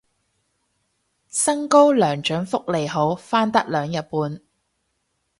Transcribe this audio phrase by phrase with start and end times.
[1.27, 4.41] 薪高糧準福利好返得兩日半